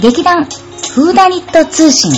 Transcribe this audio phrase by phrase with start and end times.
[0.00, 0.46] 劇団
[0.94, 2.10] フーダニット通信。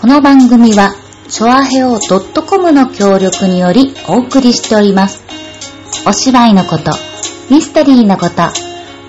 [0.00, 0.94] この番組は、
[1.28, 5.22] ショアヘオ .com の協力によりお送りしております。
[6.06, 6.90] お芝居のこと、
[7.50, 8.44] ミステリーのこと、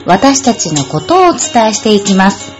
[0.05, 2.51] 私たちのことをお伝えしていきます。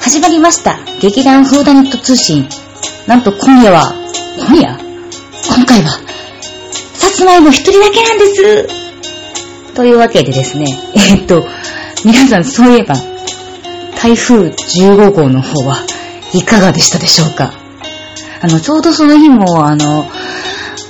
[0.00, 0.78] 始まりました。
[1.00, 2.48] 劇団フーダニット通信。
[3.08, 3.92] なんと今夜は、
[4.38, 4.78] 今夜？
[5.48, 5.90] 今回は、
[6.94, 8.68] さつまいも一人だけなんです。
[9.74, 11.44] というわけでですね、えっと、
[12.04, 12.94] 皆さんそういえば、
[14.04, 15.78] 台風15号の方は
[16.34, 17.54] いかがでしたでしょうか？
[18.42, 20.04] あの、ちょうどその日も、あの、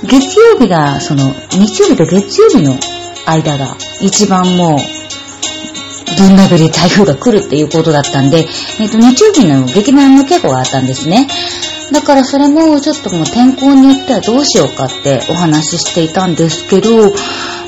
[0.03, 2.77] 月曜日が、その、日曜日と月曜日の
[3.25, 4.79] 間が一番もう、
[6.17, 8.43] ぶん殴り台風が来るっていうことだったんで、
[8.81, 11.29] えっ、と、日曜日の劇団の稽古があったんですね。
[11.93, 16.89] だからそれもちょっともう天候によってはどうしようかってお話ししていたんですけど、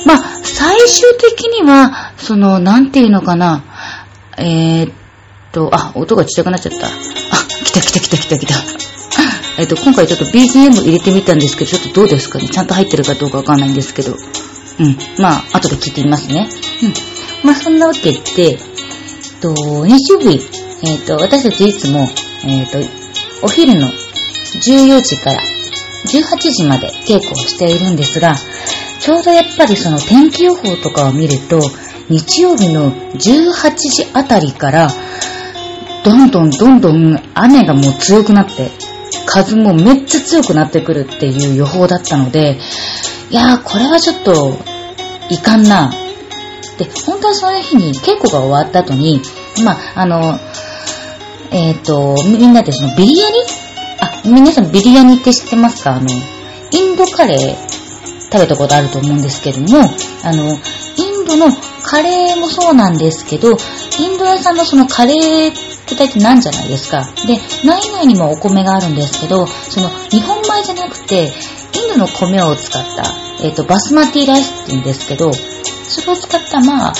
[0.05, 3.63] まあ、最終的には、その、なんていうのかな、
[4.37, 4.93] えー、っ
[5.57, 6.87] と、あ、音がちっちゃくなっちゃった。
[6.87, 6.89] あ、
[7.65, 8.53] 来た来た来た来た来た。
[9.59, 12.47] えっと、今回ちょっと BGM 入れてみたんですけど、ちょっとどうですかね？
[12.47, 14.11] ちゃんと入ってるかどうかわかんないんですけど。
[14.11, 14.97] うん。
[15.19, 16.47] まあ、後で聞いてみますね。
[16.83, 17.47] うん。
[17.47, 18.59] まあ、そんなわけで、えっ
[19.41, 19.53] と、
[19.87, 20.39] 日曜日、
[20.83, 22.07] えっと、私たちいつも、
[22.45, 22.77] えっと、
[23.41, 25.41] お昼の14時から
[26.05, 28.35] 18時まで稽古をしているんですが、
[28.99, 31.59] ちょうどやっぱりその天気予報とかを見ると、
[32.09, 34.89] 日曜日の18時あたりから、
[36.07, 38.71] どんどんどんどん雨がもう強くなって、
[39.25, 42.57] 風もめっちゃ強くなってくるっていう予報だったので、
[43.29, 44.57] いやー、これはちょっと、
[45.29, 45.91] いかんな。
[46.77, 49.21] で、本当はそういう日に稽古が終わった後に、
[49.65, 50.39] まあ、あの、
[51.51, 53.35] えっ、と、みんなでそのビリヤニ？
[53.99, 55.95] あ、皆さんビリヤニって知ってますか？
[55.95, 56.07] あの、
[56.71, 57.55] インドカレー
[58.31, 59.89] 食べたことあると思うんですけども、
[60.23, 61.51] あの、インドの
[61.83, 63.57] カレーもそうなんですけど、
[63.99, 65.53] インド屋さんのそのカレーっ
[65.95, 67.03] 大体なんじゃないですか。
[67.25, 71.31] で、内々にもお米があるんですけど、その日本米じゃなくて、
[71.73, 73.03] インドの米を使った、
[73.43, 76.93] えっ、と、バスマティライスって言うんですけど、それを使った、まあ、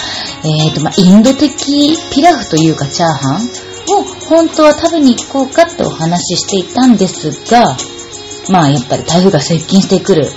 [0.44, 3.41] えっ、と、まあ、インド的ピラフというかチャーハン
[3.95, 7.75] を本当は食べに行こうかってお話ししていたんですが、
[8.50, 10.28] まあやっぱり台風が接近してくる。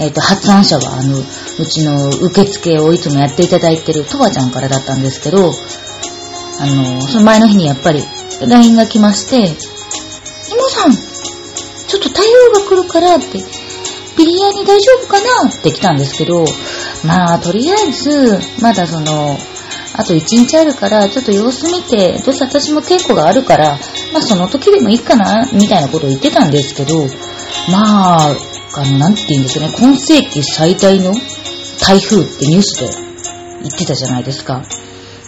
[0.00, 5.52] えっ、と、発案者はあの、うちの受付をいつもやっていただいてるとわちゃんからだったんですけど、
[6.60, 8.02] あの、その前の日にやっぱり
[8.46, 13.38] LINE が来まして、イモさん、ちょっと台風が来るからって、
[14.16, 15.48] ビリヤニ大丈夫かな？
[15.48, 16.44] って来たんですけど、
[17.06, 19.38] まあ、とりあえず、まだその、
[19.94, 23.78] あと一日あるから、ちょっと様子見て、どうせ私も稽古があるから、
[24.12, 27.06] まあその時でもいいかな、みたいなことを言ってたんですけど、
[27.70, 28.36] まあ、
[28.74, 31.12] あの、なんて言うんですかね、今世紀最大の
[31.80, 32.90] 台風ってニュースで
[33.62, 34.62] 言ってたじゃないですか。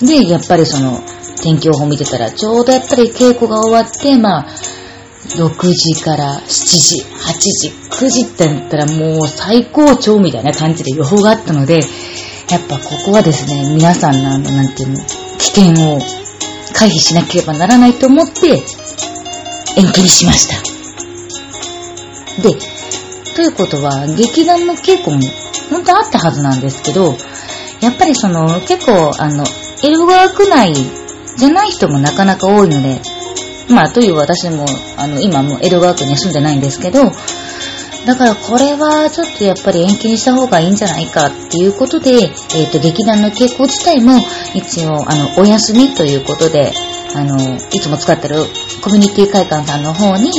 [0.00, 1.00] で、やっぱりその、
[1.42, 4.46] 天気予報見てたら、ちょうどやっぱり稽古が終わって、まあ、
[5.36, 11.80] 6時から7時、8時、9時ってなったらもう最高潮みたいな感じで予報があったので、
[12.50, 14.96] やっぱここはですね、皆さんのあの、なんていうの、
[15.38, 16.00] 危険を
[16.72, 18.62] 回避しなければならないと思って、
[19.76, 20.56] 延期にしました。
[22.42, 22.56] で、
[23.36, 25.22] ということは、劇団の稽古も
[25.70, 27.16] 本当あったはずなんですけど、
[27.80, 29.44] やっぱりその、結構、あの、
[29.82, 30.99] 江戸川区内
[31.40, 33.00] じゃない人もなかなか多いので、
[33.70, 37.10] まあ、という私も、あの、今もう江戸川区に住んでないんですけど、
[38.06, 42.10] だからこれはちょっとやっぱり延期にした方がいいんじゃないかっていうことで、
[42.56, 44.20] えっ、と、劇団の稽古自体も
[44.54, 46.72] 一応、あの、お休みということで、
[47.14, 48.36] あの、いつも使ってる
[48.82, 50.30] コミュニティ会館さんの方に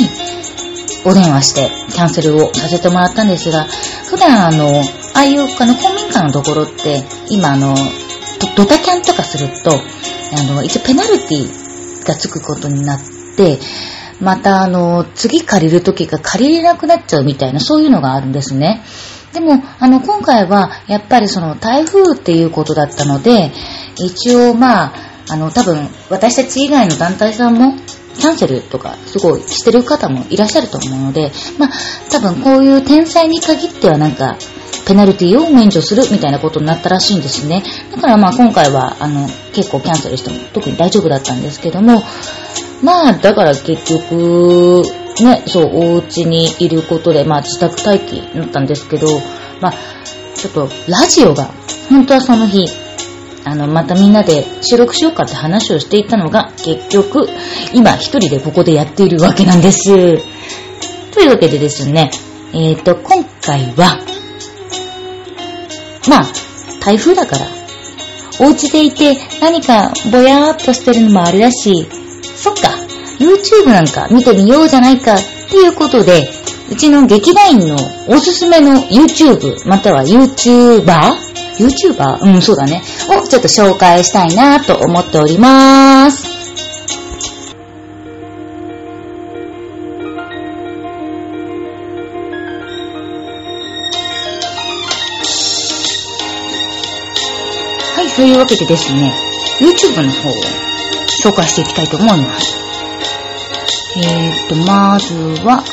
[1.04, 3.66] お電話してキャンセルをさせてもらったんですが、
[4.10, 4.82] 普段あの、
[5.14, 7.76] ああいうあの公民館のところって、今あの、
[8.56, 13.00] ドタキャンとかすると、あの、一応ペナルティがつくことになっ
[13.36, 13.60] て、
[14.20, 18.84] またあの、次借りるときが借りれなくなっちゃうみたいな、そういうのがあるんですね。
[19.34, 23.52] でも、あの、今回は、やっぱりその台風っていうことだったので、
[23.98, 24.94] 一応まあ、
[25.30, 27.74] あの、多分、私たち以外の団体さんも、
[28.22, 31.70] キャンセルとか、すごいしてる方もいらっしゃると思うので、まあ、
[32.12, 34.38] 多分こういう天災に限ってはなんか、
[34.86, 37.64] ペナルティを免除するみたいなことになったらしいんですね。
[37.92, 42.04] だからまあ今回は、あの、結構キャンセルしても特に大丈夫だったんですけども、
[42.84, 44.84] まあ、だから結局、
[45.24, 49.08] ね、そう、お家にいることで、まあ自宅待機になったんですけど、
[49.62, 49.74] まあ、
[50.36, 51.50] ちょっとラジオが、
[51.90, 52.68] 本当はその日、
[53.44, 57.28] あの、またみんなで収録しようかって話をしていたのが、結局、
[57.74, 59.92] 今一人でここでやっているわけなんです。
[61.12, 62.12] というわけでですね、
[62.54, 64.00] えっ、と、今回は、
[66.10, 66.26] まあ、
[66.84, 67.48] 台風だから、
[68.40, 71.88] お家でいて何かぼやーっとしてるのもあれだし、
[72.36, 72.70] そっか、
[73.20, 76.28] YouTube なんか見てみようじゃないかっていうことで、
[76.72, 77.76] うちの劇団員の
[78.08, 81.31] おすすめの YouTube、または YouTuber
[81.62, 82.18] YouTuber?
[82.22, 82.82] うん、そうだね。
[83.10, 86.26] をちょっと紹介したいなと思っております。
[97.96, 99.14] はい、そういうわけでですね、
[99.60, 100.34] YouTube の方を
[101.24, 102.58] 紹介していきたいと思います。
[103.98, 105.14] えーと、まず
[105.44, 105.64] は、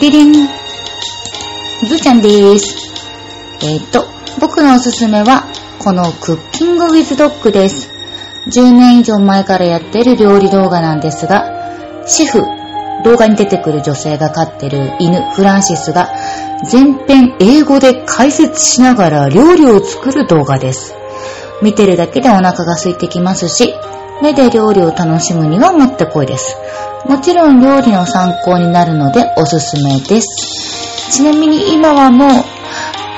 [0.00, 0.32] ででん。
[0.32, 2.69] ずーちゃんでーす。
[3.62, 4.06] えーと、
[4.40, 5.44] 僕のおすすめは、
[5.78, 7.90] このクッキングウィズドッグです。
[8.48, 11.44] 10年以上前からやってる料理動画なんですが、
[12.06, 12.42] シェフ、
[13.04, 16.10] 動画に出てくる女性が飼ってる犬フランシスが
[16.64, 20.94] 全編英語で解説しながら料理を作る動画です。
[21.62, 23.74] 見てるだけでお腹が空いてきますし、
[24.22, 26.56] 目で料理を楽しむにはもってこいです。
[27.06, 31.10] もちろん料理の参考になるのでおすすめです。
[31.10, 32.59] ちなみに今はもう、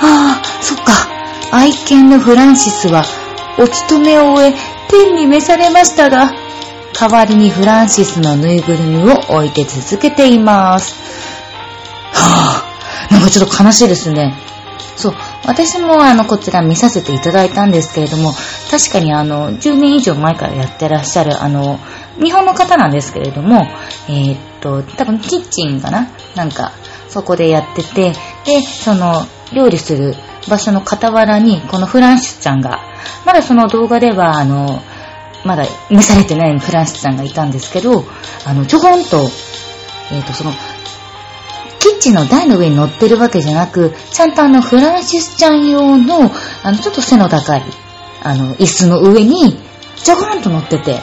[0.02, 0.92] ああ、そっか、
[1.52, 3.04] 愛犬のフランシスは
[3.58, 4.54] お勤めを終え
[4.88, 6.32] 天に召されましたが、
[6.92, 10.94] 代わりにフランシスのぬいぐるみを置いて続けています。
[12.12, 14.34] はぁ、なんかちょっと悲しいですね。
[14.96, 15.14] そう。
[15.46, 18.32] 私もあの、こちら見させていただいたんですけれども、
[18.70, 21.78] 確かにあの、10年以上前からやってらっしゃる、あの、
[22.22, 23.66] 日本の方なんですけれども、
[24.08, 26.08] えー、っと、多分キッチンかな？
[26.36, 26.72] なんか、
[27.12, 28.12] そこでやってて、
[28.44, 30.14] で、その、料理する
[30.48, 32.80] 場所の傍らに、このフランシスちゃんが、
[33.26, 34.80] まだその動画では、あの、
[35.44, 38.04] まだ召されてないフランシスちゃんがいたんですけど、
[38.46, 39.18] あの、ちょこんと、
[40.10, 40.52] えっ、と、その、
[41.80, 46.30] キッチンの台の上に乗ってるわけじゃなく、ちゃんとあの、フランシスちゃん用の、
[46.62, 47.62] あの、ちょっと背の高い、
[48.22, 49.58] あの、椅子の上に、
[49.96, 51.00] ちょこんと乗ってて、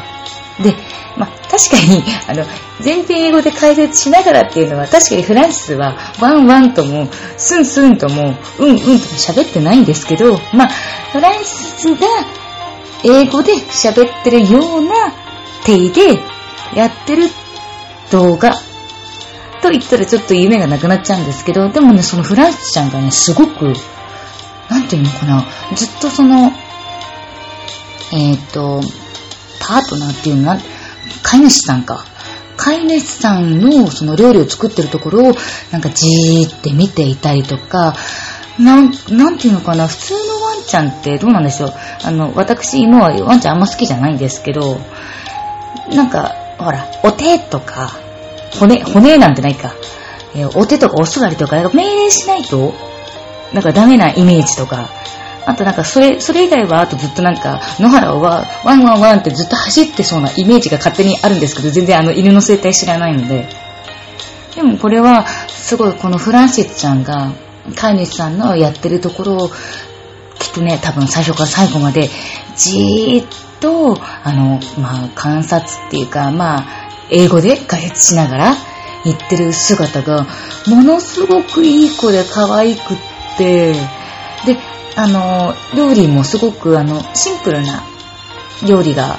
[0.61, 0.75] で、
[1.17, 2.45] まあ、確かに、あの、
[2.81, 7.07] 全編英語で解説しながらっていうのは、確かにフランスは、ワンワンとも、
[7.37, 10.69] スンスンとも、うんうんとも喋ってないんですけど、まあ、
[11.11, 12.07] フランスが
[13.03, 15.13] 英語で喋ってるような
[15.65, 16.19] 手で
[16.75, 17.23] やってる
[18.11, 18.53] 動画。
[19.61, 23.73] と言ったらちょっと夢がなくなっちゃうんですけど、でもね、そのフランスちゃんがね、すごく、
[24.69, 25.45] なんていうのかな、
[25.75, 26.53] ずっとその、
[28.13, 28.81] えっ、ー、と、
[29.59, 30.57] パートナーっていうのは、
[31.23, 32.05] 飼い主さんか。
[32.57, 35.35] 飼い主さんのその料理を作ってるところを、
[35.71, 37.95] なんかじーって見ていたりとか、
[38.59, 41.73] なん、なんていうのかな、普通のワンちゃんってどうなんでしょう。
[42.03, 44.81] あの、私、犬はワンちゃんあんま好きじゃないんですけど、
[45.93, 47.91] なんか、ほら、お手とか、
[48.59, 49.73] 骨、骨なんてないか。
[50.35, 52.73] えー、お手とかお座りとか、命令しないと、
[53.53, 54.89] なんかダメなイメージとか、
[55.49, 63.49] あとなんかそれ、それ以外はあとずっとなんか、野原はワンワンワンってずっと走ってそうなイメージが勝手にあるんですけど、全然あの犬の生態知らないので。
[64.55, 67.31] でもこれは、すごいこのフランシスちゃんが、
[67.75, 69.49] 飼い主さんのやってるところを、
[70.37, 72.09] きっとね、多分最初から最後まで、
[72.55, 73.27] じーっ
[73.59, 76.65] と、あの、まあ、観察っていうか、まあ、
[77.09, 78.55] 英語で解説しながら
[79.03, 80.27] 言ってる姿が、
[80.67, 82.97] ものすごくいい子で可愛くっ
[83.37, 83.73] て、
[84.45, 84.57] で、
[84.99, 87.83] あの、料理もすごく、あの、シンプルな
[88.67, 89.15] 料理が、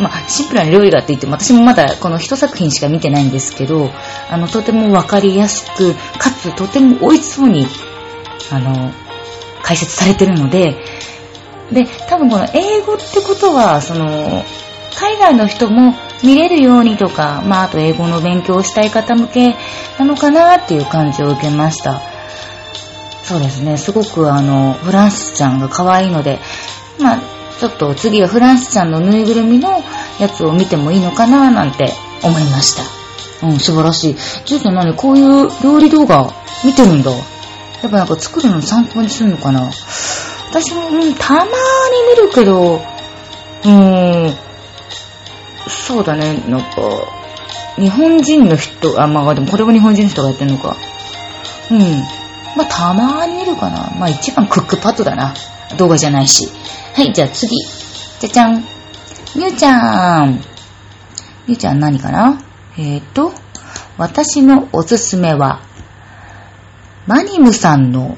[0.00, 3.90] まあ、シンプルな料理がって言っても、私もまだこの一作品しか見てないんですけど、
[4.28, 7.64] あの、とてもわかりやすく、かつとても美味しそうに、
[8.50, 8.92] あの、
[9.62, 10.74] 解説されてるので、
[11.70, 14.44] で、多分この英語ってことは、その、
[14.98, 15.94] 海外の人も
[16.24, 19.54] 見れるようにとか、まあ、あと英語の勉強をしたい方向け
[19.96, 22.02] なのかなっていう感じを受けました。
[23.30, 26.40] そうですね、すごくあの、フランスちゃんが可愛いので、
[26.98, 27.20] まあ、
[27.60, 29.84] ちょっと次はフランスちゃんのぬいぐるみの
[30.18, 31.92] やつを見てもいいのかななんて
[32.24, 32.74] 思いまし
[33.40, 33.46] た。
[33.46, 34.16] うん、素晴らしい。
[34.44, 36.28] ちょっと何こういう料理動画
[36.64, 37.12] 見てるんだ。
[37.12, 37.22] やっ
[37.82, 39.70] ぱなんか作るの参考にするのかな
[40.50, 41.50] 私も、うん、たまに
[42.16, 44.34] 見るけど、うーん、
[45.68, 46.66] そうだね、なんか、
[47.76, 50.76] 日本人の人、あ、まあでもこれは日本人の人がやってんのか。
[51.70, 52.19] うん。
[52.56, 53.90] まあたまーに見るかな。
[53.98, 55.34] まあ一番クックパッドだな。
[55.78, 56.48] 動画じゃないし。
[56.94, 57.56] はい、じゃあ次。
[58.20, 58.64] じゃじゃん。
[59.36, 60.32] みゅうちゃん。
[61.46, 62.42] みゅうちゃん何かな？
[62.76, 63.32] えーと、
[63.96, 65.60] 私のおすすめは、
[67.06, 68.16] マニムさんの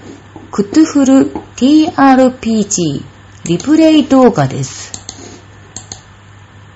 [0.51, 3.03] クトゥフル TRPG
[3.45, 4.93] リプレイ動画です。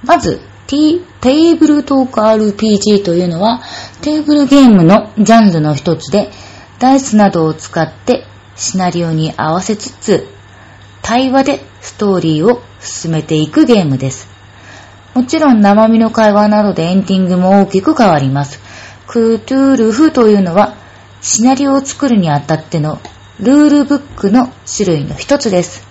[0.02, 3.62] まず、T、テーブルトーク RPG というのは、
[4.02, 6.30] テーブルゲームのジャンルの一つで、
[6.78, 10.28] ダイスなどを使ってシナリオに合わせつつ、
[11.02, 14.28] 対話でストーリーを進めていくゲームです。
[15.14, 18.60] もちろん生身の会話などでエンディングも大きく変わります。
[19.06, 20.74] クートゥールフというのは
[21.22, 23.00] シナリオを作るにあたっての
[23.40, 25.86] ルールブックの種類の一つです。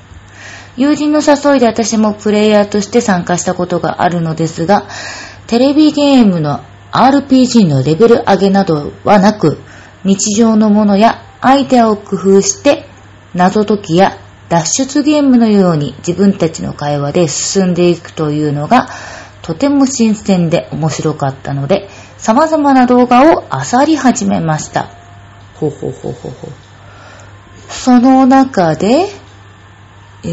[0.77, 4.88] 友人の誘いで私もプレイヤーとして参加したことがあるのですが、
[5.48, 6.60] テレビゲームの
[6.92, 9.60] RPG のレベル上げなどはなく、
[10.06, 12.86] 日常のものやアイデアを工夫して
[13.34, 14.18] 謎解きや
[14.50, 18.88] 脱出ゲームのように自分たちの会話で進んでいくというのが
[19.42, 24.90] とても新鮮で面白かったので様々な動画を漁り始めました。
[25.56, 26.52] ほうほうほうほうほう。
[27.70, 29.10] その中で、
[30.24, 30.28] え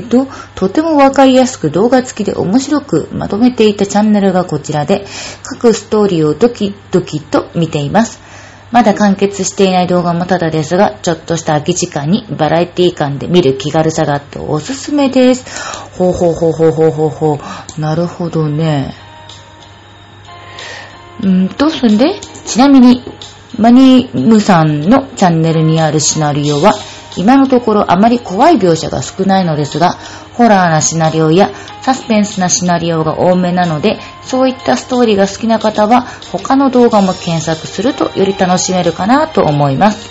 [0.00, 5.06] ーと、とてもわかりやすく動画付きで面白くまとめていたチャンネルがこちらで、
[5.42, 8.29] 各ストーリーをドキドキと見ています。
[8.72, 15.44] まだ完結していない動画もただですが、ちょっとした空き時間にバラエティ感で見る気軽さがあっておすすめです。
[15.98, 17.40] ほうほうほうほうほうほうほ
[17.76, 17.80] う。
[17.80, 18.94] なるほどね。
[21.22, 23.02] うんと、そんで、ちなみに、
[23.58, 26.72] マニムさんのチャンネルにあるシナリオは、
[27.16, 29.96] 今のところあまり怖い描写が少ないのですが、
[30.34, 31.50] ホラーなシナリオや
[31.82, 36.02] サスペンスなシナリオが多めなので、そういったストーリーが好きな方は
[36.32, 40.10] 他の動画も検索するとより楽しめるかなと思います。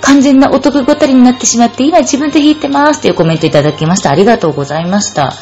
[0.00, 4.10] 完全なお得語りになってしまって今自分で弾いてますというコメントいただきました。
[4.10, 5.32] ありがとうございました。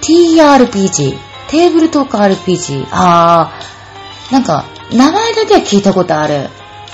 [0.00, 1.16] TRPG、
[1.48, 2.86] テーブルトーク RPG。
[2.90, 6.48] あー、なんか名前だけは聞いたことある。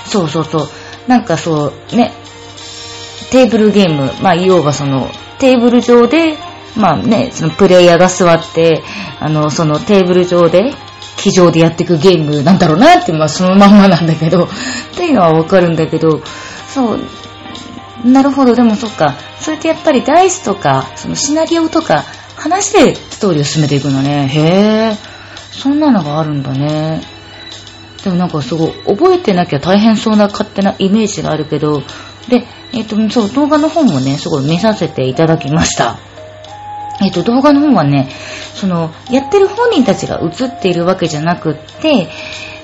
[0.05, 0.69] そうそうそう。
[1.09, 2.11] なんかそう、ね、
[3.31, 6.37] テーブルゲーム、まあ、要はその、テーブル上で、
[6.77, 8.83] まあね、そのプレイヤーが座って、
[9.19, 10.71] あの、そのテーブル上で、
[11.17, 14.43] 机上でやっていくゲームなんだろうなって、まあそのまんまなんだけど、
[14.93, 16.21] っていうのはわかるんだけど、
[16.71, 16.99] そう、
[18.05, 24.29] なるほど、でもそっか、それってやっぱりダイスとか、そのシナリオとか、話でストーリーを進めていくのね。
[24.31, 24.95] へぇ、
[25.51, 27.18] そんなのがあるんだね。
[28.03, 31.81] でもなんかすごい、覚えてなきゃ大変そうな勝手なイメージがあるけど、
[32.29, 35.99] で、えっ、ー、と、そう、動画の方もね、すごい見させていただきました。
[37.01, 38.09] えっ、ー、と、動画の方はね、
[38.53, 42.09] その、やってる本人たちが映っているわけじゃなくって、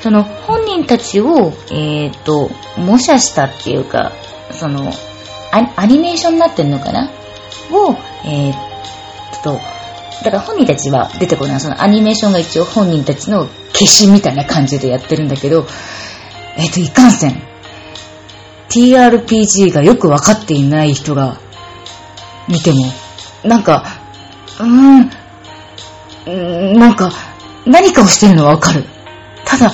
[0.02, 4.12] その、本人たちを、えっ、ー、と、模写したっていうか、
[4.52, 4.92] その、
[5.52, 7.10] アニメーションになってんのかな？
[7.72, 8.54] を、えっ
[9.44, 9.60] と、
[10.24, 11.60] だから本人たちは出てこない。
[11.60, 15.68] そのアニメーションが一応本人たちの消しみたいな感じでやってるんだけど、
[16.58, 17.42] えっ、と、いかんせん。
[18.70, 21.40] TRPG がよくわかっていない人が
[22.48, 22.86] 見ても、
[23.44, 23.84] なんか、
[24.60, 27.12] うーん、なんか、
[27.66, 28.86] 何かをしてるのはわかる。
[29.46, 29.74] ただ、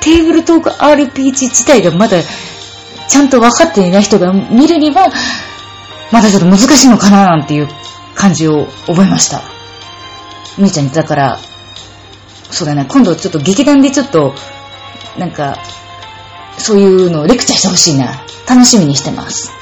[0.00, 5.08] テーブルトーク RPG 自体がまだちゃんと分かっていない人が見るには、
[6.12, 7.68] まだちょっと難しいのかななんていう
[8.18, 9.40] 感じを覚えました。
[10.58, 11.38] みーちゃんにだから、
[12.50, 14.34] そうだね、今度ちょっと劇団でちょっと、
[15.16, 15.56] なんか、
[16.58, 18.24] そういうのをレクチャーしてほしいな。
[18.48, 19.52] 楽しみにしてます。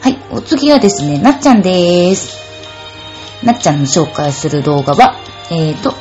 [0.00, 2.36] はい、お次はですね、なっちゃんでーす。
[3.44, 5.14] なっちゃんの紹介する動画は、
[5.50, 5.94] えーと、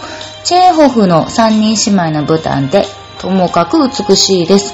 [0.44, 2.86] チェーホフの三人姉妹の舞台で、
[3.20, 4.74] ともかく美しいです。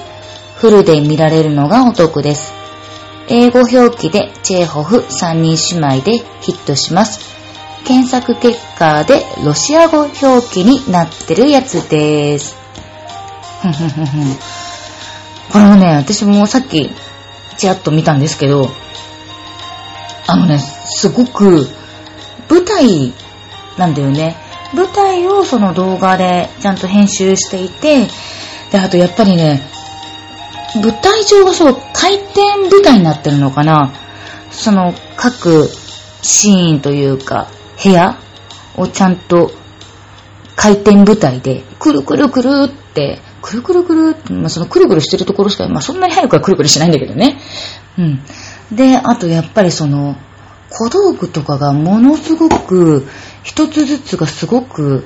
[0.55, 2.62] フルで見られるのがお得です。
[3.29, 7.33] 英語表記でチェーホフ三人姉妹でヒットします。
[7.85, 12.55] 検索結果でロシア語表記になってるやつです。
[15.51, 16.89] これもね、私もさっき
[17.57, 18.69] ちらっと見たんですけど、
[20.27, 21.67] あのね、すごく
[22.49, 23.13] 舞台
[23.77, 24.35] なんだよね。
[24.73, 28.07] 舞台をその動画でちゃんと編集していて、
[28.71, 29.61] で、あとやっぱりね、
[30.75, 33.93] 舞台上がそう回転舞台になってるのかな？
[34.51, 35.67] その各
[36.21, 37.47] シーンというか
[37.83, 38.17] 部屋
[38.77, 39.51] をちゃんと
[40.55, 47.39] 回転舞台でくるくるくるってくるくるくるって、まあ、そのくるくるしてるところしか、まあ、そんなに早くはくるくるしないんだけどね。
[47.97, 48.19] うん。
[48.71, 50.15] で、あとやっぱりその、
[50.69, 53.05] 小道具とかがものすごく、
[53.43, 55.03] 一つずつがすごく、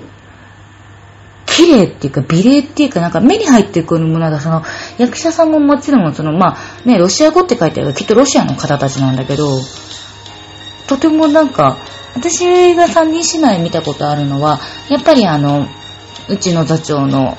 [1.47, 4.63] 綺麗っていうか、美麗っていうか、なんか目に入ってくるものが、その、
[4.99, 9.59] 役者さんももちろん、その、まあ、ね、ロシア語って書いてあるきっとロシアの方たちなんだけど、
[10.87, 11.77] とてもなんか、
[12.15, 15.67] 私が三人姉妹見たことあるのは、やっぱりあの、
[16.29, 17.37] うちの座長の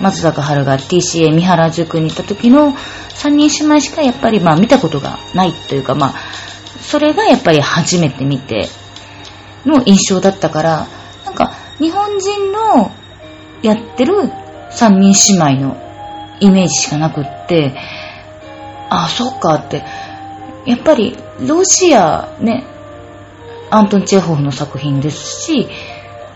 [0.00, 2.74] 松坂春が TCA 三原塾に行った時の
[3.10, 6.14] 三人姉妹しかやっぱりまあ見たことがないというかまあ、
[6.80, 8.68] それがやっぱり初めて見て
[9.66, 10.86] の印象だったから、
[11.26, 12.92] なんか日本人の
[13.62, 14.14] やってる
[14.70, 15.76] 三人姉妹の
[16.40, 17.74] イメージしかなくって、
[18.88, 19.84] ああ、そっかって、
[20.66, 22.64] やっぱりロシアね、
[23.70, 25.68] アントン・チェホフの作品ですし、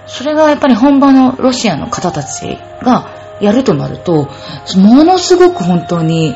[0.06, 4.28] それがやっぱり本場のロシアの方たちがやるとなると、
[4.76, 6.34] ものすごく本当に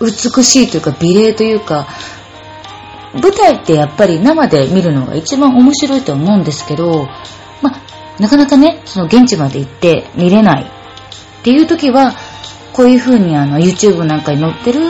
[0.00, 1.86] 美しいというか美麗というか、
[3.12, 7.08] 舞台ってやっぱり生で見るのが一番面白いと思うんですけど、
[8.20, 12.12] なかなかね、その現地まで行って見れないっていう時は、
[12.74, 14.80] こういう風にあの YouTube なんかに載ってる、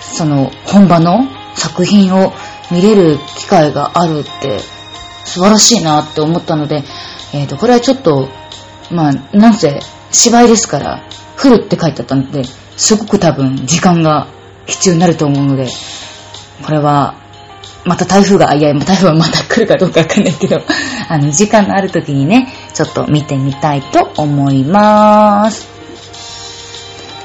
[0.00, 2.32] その本場の作品を
[2.70, 4.58] 見れる機会があるって
[5.24, 6.84] 素晴らしいなって思ったので、
[7.32, 8.28] えっ、ー、と、これはちょっと、
[8.90, 9.80] まあ、なんせ
[10.10, 11.02] 芝居ですから、
[11.36, 12.44] フルって書いてあったので、
[12.76, 14.28] すごく多分時間が
[14.66, 15.68] 必要になると思うので、
[16.62, 17.21] これは、
[17.84, 20.60] また台風が、いやいや、台風はまた来るかどうかわかんないけど、
[21.08, 25.68] あの、時間のある時にね、ちょっと見てみたいと思いまーす。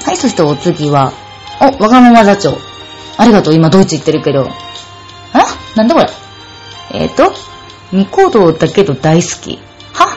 [0.04, 1.12] はい、そしてお次は、
[1.60, 2.58] お、わがまま座長。
[3.16, 4.50] ありがとう、今ドイツ行ってるけど。
[5.32, 5.44] あ
[5.76, 6.08] なんだこれ。
[6.92, 7.32] えっ、ー、と、
[7.92, 9.60] ニコ動だけど大好き。
[9.92, 10.16] は？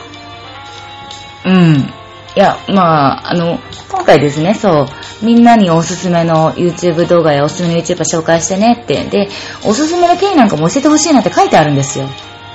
[1.44, 1.92] うん。
[2.34, 3.58] いや、まあ、あの、
[3.90, 4.86] 今回ですね、そう、
[5.22, 9.28] みんなにおすすめの YouTube 動画やおすすめの YouTuber 紹介してねって、で、
[9.64, 12.08] おすすめの経緯なんかも教えてほしいなって書いてあるんですよ。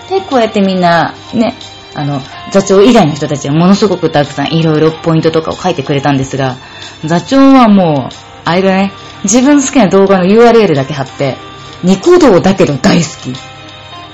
[0.10, 1.56] で、こうやってみんな、ね、
[1.96, 2.22] あの、
[2.52, 6.58] 座長以外の人たちはものすごくたくさんいろいろポイントとかを書いてくれたんですが、
[7.06, 8.92] 座長はもう、あれだね、
[9.24, 11.38] 自分の好きな動画の URL だけ貼って、
[11.84, 13.32] ニコ動だけど大好き。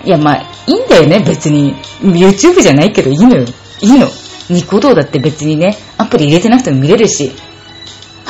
[0.05, 0.35] いや、まあ、
[0.67, 1.75] いいんだよね、別に。
[2.01, 3.45] YouTube じゃないけどいいのよ。
[3.81, 4.07] いいの。
[4.49, 7.31] ニコ動だって別にね、アプリ入れてなくても見れるし。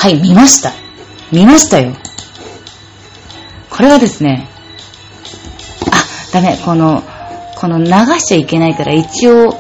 [0.04, 0.74] はい、見ました。
[1.32, 1.96] 見ましたよ。
[3.70, 4.50] これはですね、
[5.94, 7.02] あ、ダメ、この、
[7.56, 7.86] この流
[8.20, 9.58] しちゃいけないから一応、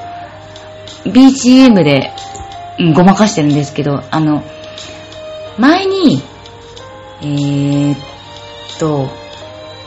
[1.06, 2.12] BGM で、
[2.78, 4.44] うん、ごまかしてるんですけど、あの、
[5.58, 6.22] 前に、
[7.22, 7.98] えー、っ
[8.80, 9.08] と、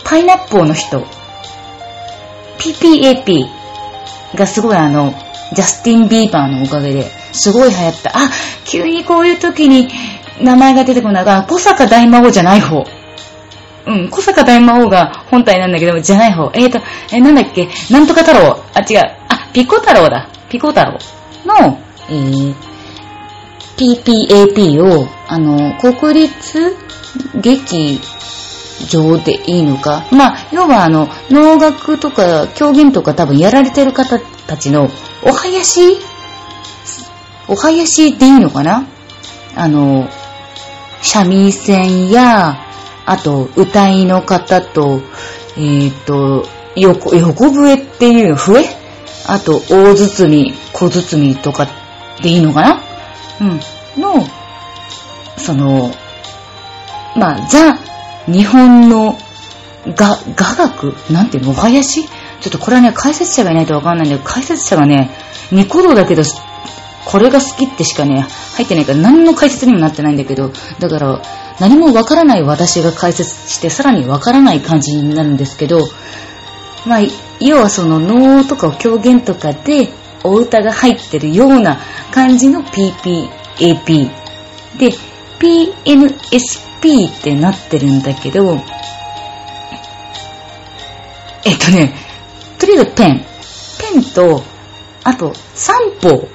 [0.05, 1.05] パイナップルの人、
[2.57, 3.45] PPAP
[4.35, 5.12] がすごいあの、
[5.53, 8.12] ジャスティン・ビーバーのおかげで、すごい流行った。
[8.14, 8.31] あ、
[8.64, 9.90] 急にこういう時に
[10.40, 12.85] 名前が出てこないが、小坂大魔王じゃない方。
[13.87, 16.51] うん、小坂大魔王が本体なんだけど、じゃない方。
[16.55, 16.81] えーと、
[17.12, 18.62] えー、なんだっけ、なんとか太郎。
[18.75, 18.99] あ、違う。
[19.29, 20.29] あ、ピコ太郎だ。
[20.49, 20.99] ピコ太郎
[21.44, 22.55] の、えー、
[23.77, 26.77] PPAP を、あの、国立
[27.40, 28.01] 劇
[28.88, 30.07] 上でいいのか？
[30.11, 34.90] まあ、要はあの、能楽とか狂言とか多分やられてる方たちの
[35.22, 35.99] お囃子？
[37.49, 38.85] お囃子でいいのかな？
[39.55, 40.09] あの、
[41.02, 42.56] 三味線や、
[43.04, 45.00] あと、歌いの方と、
[45.56, 48.64] えっ、ー、と、横、横笛っていうの、笛？
[49.28, 51.68] あと、大包み、小包みとか
[52.22, 52.82] でいいのかな？
[53.40, 53.61] うん。
[54.00, 54.26] の、
[55.37, 55.90] その、
[57.16, 57.78] まあ、ザ、
[58.26, 59.16] 日本の
[59.94, 60.94] が、雅楽？
[61.11, 61.50] なんていうの？
[61.52, 62.02] お囃子？
[62.04, 65.11] ちょっとこれはね、解説者がいないとわかんないんだけど、解説者がね、
[65.52, 66.22] ニコ動だけど、
[67.07, 71.23] これが好きってしかね、入ってないから何の解説にもなってないんだけど、だから、
[71.61, 75.88] 何もわからない私が解説して、さらにわからない感じになるんですけど、
[76.85, 77.01] まあ、
[77.38, 79.88] 要はその能とか狂言とかで、
[80.25, 81.79] お歌が入ってるような
[82.11, 84.11] 感じの PPAP。
[84.77, 84.90] で、
[85.38, 88.61] PNSP ってなってるんだけど、
[91.45, 91.95] えっとね、
[92.59, 93.25] とりあえずペン。
[93.79, 94.42] ペンと、
[95.05, 96.29] あと、散歩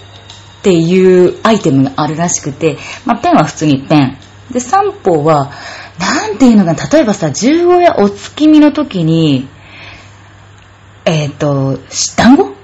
[0.62, 4.18] っていうアイテムがあるらしくて、まあ、ペンは普通にペン。
[4.52, 5.52] で、散歩は、
[6.00, 9.48] なんていうのかな、例えばさ、十五夜お月見の時に、
[11.06, 11.80] えっ、ー、と、
[12.16, 12.56] 団子？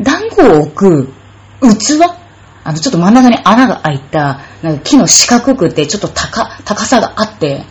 [0.00, 1.08] 団子を置く
[1.60, 2.02] 器？
[2.64, 7.64] あの、ちょっと真ん中に穴が開いた、なんか木の四角くて、ちょっと高、高さがあって、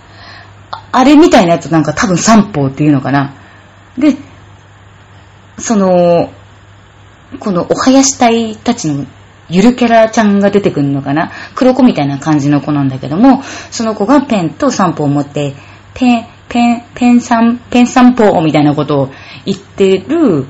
[0.91, 3.33] あれみたいなやつなんか多分三方っていうのかな。
[3.97, 4.15] で、
[5.57, 6.31] その、
[7.39, 9.05] このお囃子隊たちの
[9.51, 11.31] ゆるキャラちゃんが出てくるのかな？
[11.55, 15.55] 黒子みたいな感じの子なんだけども、その子がペンと散歩を持って、
[15.93, 19.09] ペン、ペン、ペン散、ペン散歩みたいなことを
[19.45, 20.47] 言ってる。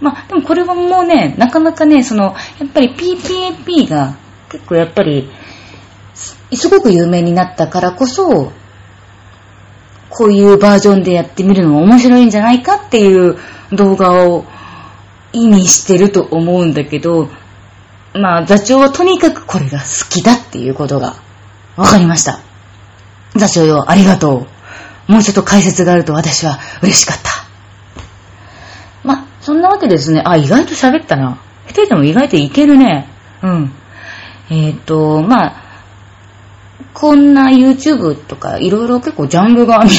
[0.00, 4.16] まあ、でもこれはもうね、なかなかね、その、やっぱり PPAP が
[4.50, 5.30] 結構やっぱり、
[6.14, 8.52] すごく有名になったからこそ、
[10.10, 13.38] こういうバージョンでやってみるのも面白いんじゃないかっていう
[13.70, 14.44] 動画を
[15.32, 17.30] 意味してると思うんだけど、
[18.14, 21.16] まあ座長はとにかくこれが好きだっていうことが
[21.76, 22.40] 分かりました。
[23.34, 24.46] 座長よ、ありがと
[25.08, 25.12] う。
[25.12, 27.30] もうちょっと解説があると私は嬉しかった。
[29.02, 30.22] まあ、そんなわけですね。
[30.24, 31.38] あ、意外と喋ったな。
[31.66, 33.08] 一人でも意外といけるね。
[33.42, 33.72] うん。
[34.50, 35.62] えっ、ー、と、まあ、
[36.94, 39.96] こんな YouTube とかいろいろ結構ジャンルがみんな違っ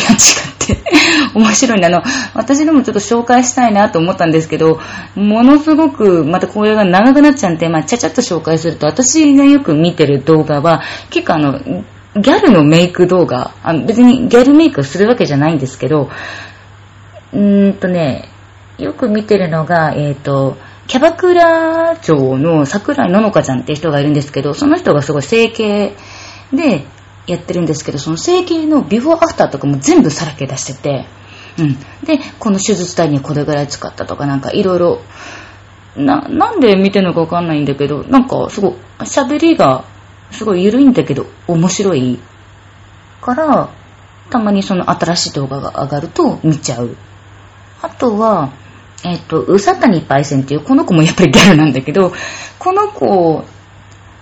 [0.52, 0.52] て
[1.33, 1.87] 面白いんだ。
[1.87, 4.79] あの、私でもちょっと紹介したいなと思ったんですけど、
[5.15, 16.09] ものすごくまたこれが長くなっちゃうんで、まあ、ちゃちゃっと紹介すると、私がよく見てる動画は、結構あの、ギャルのメイク動画、あの別にギャルメイクをするわけじゃないんですけど、
[17.33, 18.29] うーんとね、
[18.77, 25.95] よく見てるのが、えっ、ー、と、キャバクラ町の桜井ののかちゃんって人がいるんですけど、その人がすごい整形
[26.51, 26.85] で
[27.27, 31.05] やってるんですけど、その整形のビフォーアフターとかも全部さらけ出してて、
[31.57, 31.75] うん。
[32.05, 35.01] で、この手術代にこれぐらい使ったとかなんかいろいろ、
[35.95, 39.85] な、なんで見てるのかわかんないんだけど、なんかすごい喋りが
[40.31, 42.19] すごい緩いんだけど面白い
[43.21, 43.69] から、
[44.29, 46.95] たまにその新しい動画が上がると見ちゃう。
[47.81, 48.51] あとは、
[49.05, 52.13] えっ、と、うさたにパイセンっていうこの子もやっぱりギャルなんだけど、
[52.57, 53.43] この子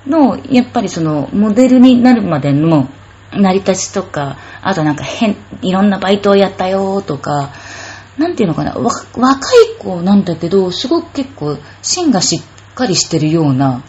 [0.07, 2.89] の、やっぱりその、モデルになるまでの
[3.33, 7.51] 成り立ちとか、あとなんか変、いろんなバイトをやったよとか、
[8.17, 13.83] なんていうのかな、わ若い子なんだけど、すごく結構、芯がしっかりしてるような、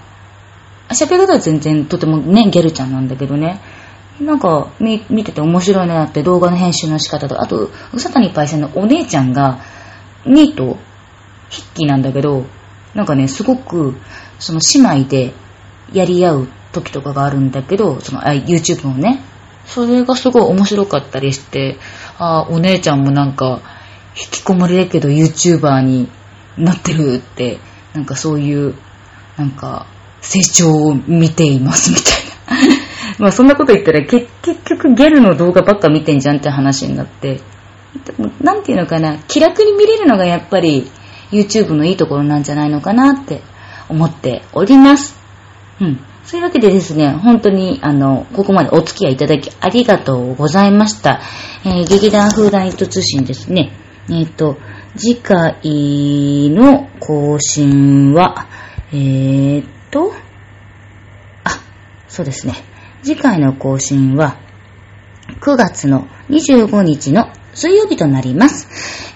[0.91, 3.61] 喋り方は全然とてもね、ギャルちゃんなんだけどね、
[4.21, 9.61] なんか見見てて面白いなって動画の編集の仕方と、あと、うさたにパイセンのお姉ちゃんが、
[10.27, 10.79] ニート、
[11.51, 12.45] 筆記なんだけど、
[12.95, 13.97] なんかね、すごく、
[14.39, 15.35] その姉妹で
[15.93, 19.23] やり合う時とかがあるんだけど、その、YouTube もね、
[19.65, 21.79] それがすごい面白かったりして、
[22.19, 23.61] あお姉ちゃんもなんか、
[24.17, 26.09] 引きこもりだけど YouTuber に
[26.57, 27.59] なってるって、
[27.95, 28.75] なんかそういう、
[29.37, 29.87] なんか、
[30.21, 32.77] 成長を見ていますみたいな。
[33.19, 34.27] まあそんなこと言ったら結
[34.65, 37.41] 局ギャルの動画ばっか見てんじゃんって話になって、
[38.41, 40.91] なんていうのかな、気楽に見れるのがやっぱり
[41.31, 43.43] YouTube のいいところなんじゃないのかなって
[43.89, 45.22] 思っております。
[45.83, 46.01] うん。
[46.25, 51.21] そういうわけでですね、本当に、あの、ここまでお付き合いいただきありがとうございました。
[51.65, 53.73] えー、劇団風団糸通信ですね。
[54.09, 54.57] えっ、ー、と、
[54.97, 58.47] 次回の更新は、
[58.93, 60.13] えー、っと、
[61.45, 61.51] あ、
[62.09, 62.55] そうですね。
[63.03, 64.37] 次回の更新は、
[65.41, 68.69] 9月の25日の水曜日となります。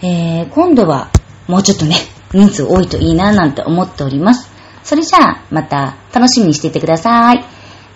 [0.05, 1.11] えー、今度は、
[1.47, 1.95] もうちょっとね、
[2.33, 4.46] 人数多いといいななんて思っております。
[4.87, 7.45] それじゃあ、また楽しみにしていてください。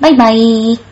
[0.00, 0.89] バイバイ。